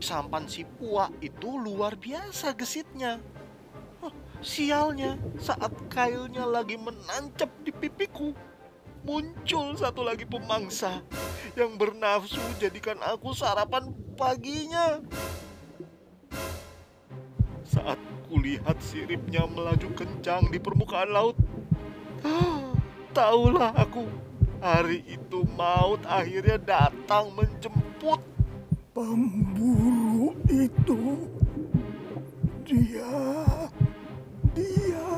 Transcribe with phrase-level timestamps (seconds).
[0.00, 3.20] sampan si Pua itu luar biasa gesitnya.
[4.00, 8.32] Huh, sialnya, saat kailnya lagi menancap di pipiku,
[9.04, 11.04] muncul satu lagi pemangsa
[11.56, 15.04] yang bernafsu jadikan aku sarapan paginya.
[17.64, 21.38] Saat kulihat siripnya melaju kencang di permukaan laut,
[23.14, 24.06] tahulah aku
[24.60, 28.39] hari itu maut akhirnya datang menjemput.
[29.00, 31.00] Pemburu itu,
[32.68, 33.16] dia,
[34.52, 35.08] dia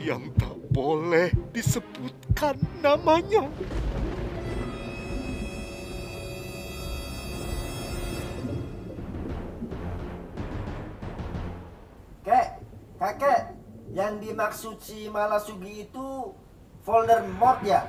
[0.00, 3.44] yang tak boleh disebutkan namanya.
[12.24, 12.48] Kek,
[12.96, 13.52] kakek,
[13.92, 16.32] yang dimaksud si Malasugi itu
[16.88, 17.84] folder mod ya?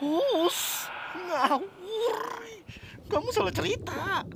[0.00, 0.88] Hus,
[1.28, 1.83] ngawur.
[3.14, 4.26] Kamu salah cerita.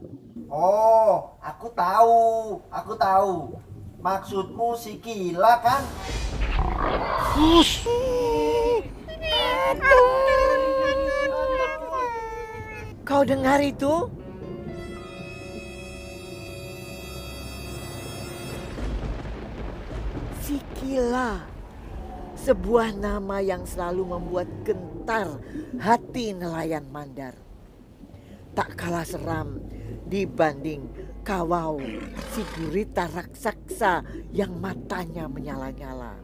[0.47, 3.59] Oh, aku tahu, aku tahu.
[3.99, 5.83] Maksudmu si Kila kan?
[7.35, 7.83] Hus.
[13.03, 14.07] Kau dengar itu?
[20.47, 21.43] Sikila,
[22.39, 25.43] sebuah nama yang selalu membuat gentar
[25.83, 27.48] hati nelayan Mandar.
[28.59, 29.63] Tak kalah seram
[30.11, 30.91] dibanding
[31.23, 31.79] kawau
[32.35, 34.03] si gurita raksasa
[34.35, 36.19] yang matanya menyala-nyala.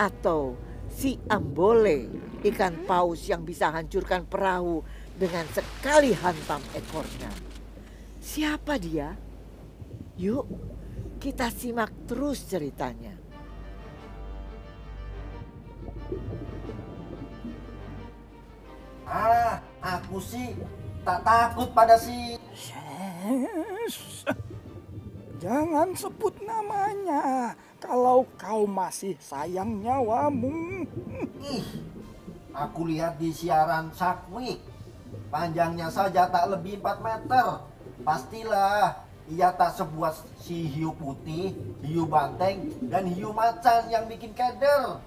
[0.00, 0.56] Atau
[0.88, 2.08] si ambole
[2.40, 4.80] ikan paus yang bisa hancurkan perahu
[5.12, 7.28] dengan sekali hantam ekornya.
[8.16, 9.12] Siapa dia?
[10.16, 10.48] Yuk,
[11.20, 13.12] kita simak terus ceritanya.
[19.04, 20.56] Ah, aku sih
[21.06, 22.34] tak takut pada si...
[22.50, 24.26] Shes.
[25.38, 30.82] Jangan sebut namanya kalau kau masih sayang nyawamu.
[31.46, 31.66] Ih,
[32.50, 34.58] aku lihat di siaran Sakwik.
[35.30, 37.62] Panjangnya saja tak lebih 4 meter.
[38.02, 40.10] Pastilah ia tak sebuah
[40.42, 41.54] si hiu putih,
[41.86, 44.98] hiu banteng, dan hiu macan yang bikin keder.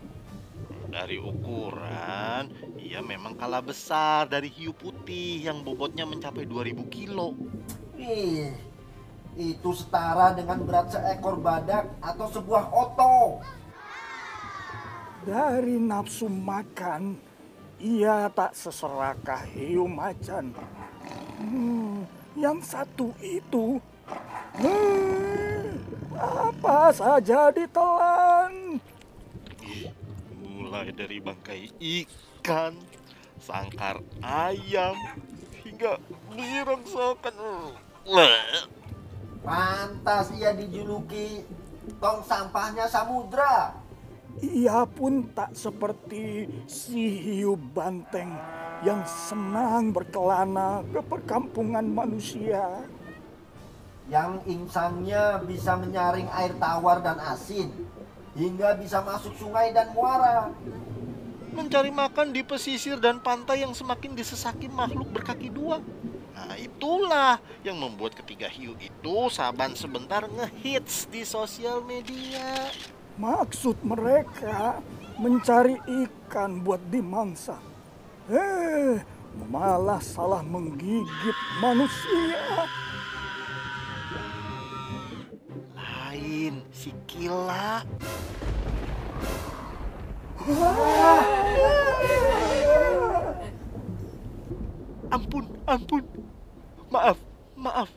[0.89, 2.49] Dari ukuran,
[2.81, 7.37] ia memang kalah besar dari hiu putih yang bobotnya mencapai 2000 kilo.
[7.93, 8.49] Ih,
[9.37, 13.37] itu setara dengan berat seekor badak atau sebuah oto.
[15.29, 17.21] Dari nafsu makan,
[17.77, 20.57] ia tak seserakah hiu macan.
[21.37, 22.01] Hmm,
[22.33, 23.77] yang satu itu,
[24.57, 25.63] hmm,
[26.17, 28.28] apa saja ditelan.
[30.69, 32.77] Mulai dari bangkai ikan,
[33.41, 34.93] sangkar ayam,
[35.65, 35.97] hingga
[36.29, 37.33] besi rongsokan.
[38.05, 38.69] Leh.
[39.41, 41.41] Pantas ia dijuluki
[41.97, 43.81] tong sampahnya samudra.
[44.45, 48.37] Ia pun tak seperti si hiu banteng
[48.85, 52.85] yang senang berkelana ke perkampungan manusia.
[54.05, 57.73] Yang insangnya bisa menyaring air tawar dan asin.
[58.37, 60.53] Hingga bisa masuk sungai dan muara.
[61.49, 65.81] Mencari makan di pesisir dan pantai yang semakin disesaki makhluk berkaki dua.
[66.37, 72.69] Nah itulah yang membuat ketiga hiu itu saban sebentar ngehits di sosial media.
[73.19, 74.79] Maksud mereka
[75.19, 75.75] mencari
[76.07, 77.59] ikan buat dimangsa.
[78.31, 79.03] Eh,
[79.51, 82.69] malah salah menggigit manusia.
[86.79, 87.83] Si Kila.
[95.11, 96.03] Ampun, ampun.
[96.87, 97.19] Maaf,
[97.59, 97.91] maaf.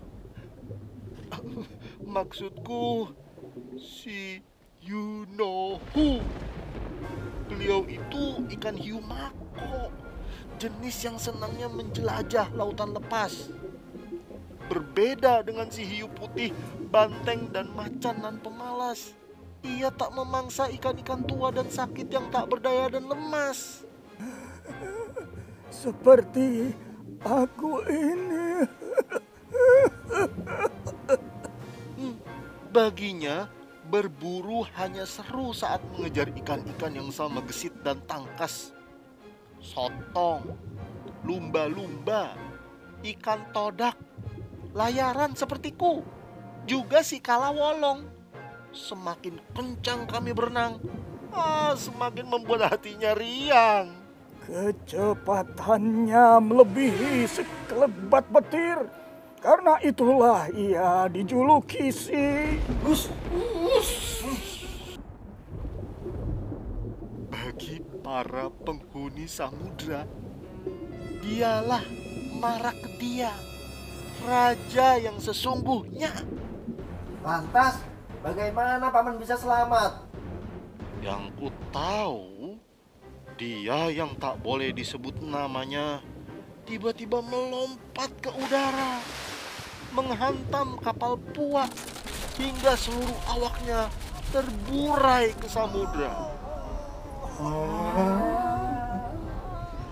[2.02, 3.14] Maksudku
[3.78, 4.42] si
[4.82, 6.18] you know who.
[7.46, 9.94] Beliau itu ikan hiu mako.
[10.58, 13.46] Jenis yang senangnya menjelajah lautan lepas.
[14.72, 16.48] Berbeda dengan si hiu putih,
[16.88, 19.12] banteng dan macan dan pemalas.
[19.60, 23.84] Ia tak memangsa ikan-ikan tua dan sakit yang tak berdaya dan lemas.
[25.84, 26.72] Seperti
[27.20, 28.64] aku ini.
[32.00, 32.16] Hmm,
[32.72, 33.52] Baginya,
[33.92, 38.72] berburu hanya seru saat mengejar ikan-ikan yang sama gesit dan tangkas.
[39.60, 40.56] Sotong,
[41.28, 42.32] lumba-lumba,
[43.04, 44.00] ikan todak,
[44.72, 46.00] layaran sepertiku,
[46.64, 48.08] juga si kalawolong.
[48.72, 50.80] Semakin kencang kami berenang,
[51.32, 53.92] ah, semakin membuat hatinya riang.
[54.48, 58.80] Kecepatannya melebihi sekelebat petir.
[59.42, 62.62] Karena itulah ia dijuluki si...
[67.26, 70.06] Bagi para penghuni samudra,
[71.26, 71.82] dialah
[72.38, 73.34] Marakdia,
[74.20, 76.12] raja yang sesungguhnya.
[77.24, 77.80] Lantas,
[78.20, 80.04] bagaimana paman bisa selamat?
[81.00, 82.58] Yang ku tahu,
[83.40, 86.04] dia yang tak boleh disebut namanya
[86.62, 89.02] tiba-tiba melompat ke udara,
[89.90, 91.68] menghantam kapal puak
[92.38, 93.90] hingga seluruh awaknya
[94.30, 96.32] terburai ke samudra.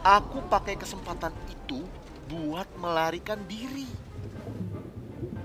[0.01, 1.85] Aku pakai kesempatan itu
[2.31, 3.91] buat melarikan diri.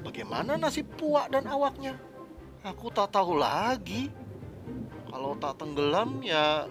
[0.05, 1.97] Bagaimana nasib puak dan awaknya?
[2.61, 4.13] Aku tak tahu lagi.
[5.09, 6.69] Kalau tak tenggelam ya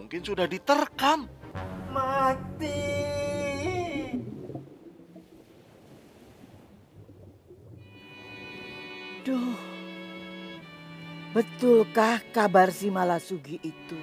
[0.00, 1.28] mungkin sudah diterkam.
[1.92, 2.96] Mati.
[9.26, 9.58] Duh,
[11.34, 13.98] betulkah kabar si Malasugi itu?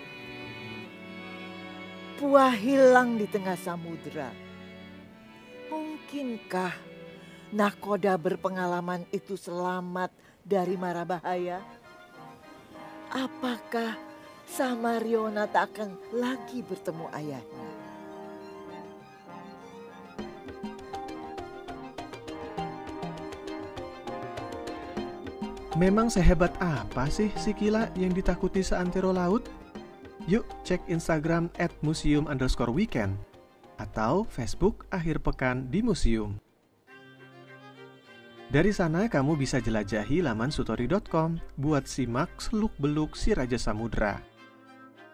[2.20, 4.53] Puah hilang di tengah samudra.
[5.72, 6.74] Mungkinkah
[7.54, 10.12] nakoda berpengalaman itu selamat
[10.44, 11.64] dari mara bahaya?
[13.14, 13.96] Apakah
[14.44, 17.68] Samariona tak akan lagi bertemu ayahnya?
[25.74, 29.50] Memang sehebat apa sih si Kila yang ditakuti seantero laut?
[30.30, 33.18] Yuk cek Instagram at museum underscore weekend
[33.78, 36.38] atau Facebook akhir pekan di museum.
[38.54, 44.22] Dari sana kamu bisa jelajahi laman sutori.com buat simak seluk-beluk si Raja Samudra.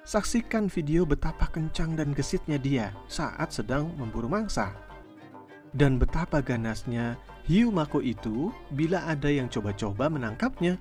[0.04, 4.76] Saksikan video betapa kencang dan gesitnya dia saat sedang memburu mangsa.
[5.72, 7.16] Dan betapa ganasnya
[7.48, 10.76] hiu mako itu bila ada yang coba-coba menangkapnya.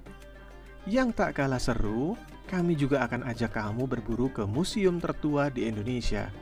[0.88, 6.32] Yang tak kalah seru, kami juga akan ajak kamu berburu ke museum tertua di Indonesia,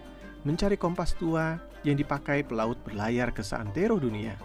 [0.46, 4.38] mencari kompas tua yang dipakai pelaut berlayar ke seantero dunia.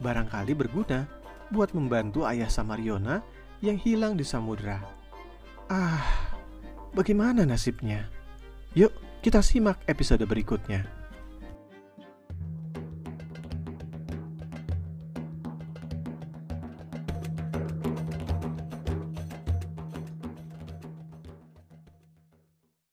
[0.00, 1.04] Barangkali berguna
[1.52, 3.20] buat membantu ayah Samariona
[3.60, 4.80] yang hilang di samudra.
[5.68, 6.00] Ah,
[6.96, 8.08] bagaimana nasibnya?
[8.72, 10.99] Yuk, kita simak episode berikutnya.